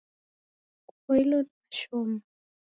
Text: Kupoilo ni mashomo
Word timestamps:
Kupoilo 0.87 1.37
ni 1.41 1.49
mashomo 1.55 2.19